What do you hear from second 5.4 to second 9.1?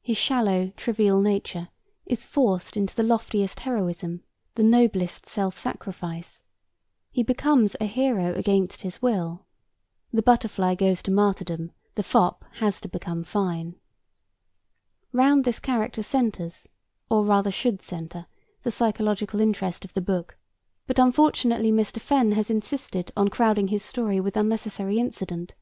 sacrifice. He becomes a hero against his